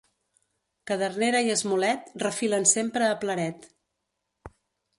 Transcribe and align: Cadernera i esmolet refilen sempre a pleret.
Cadernera 0.91 1.41
i 1.49 1.53
esmolet 1.57 2.09
refilen 2.25 2.67
sempre 2.73 3.09
a 3.13 3.21
pleret. 3.27 3.69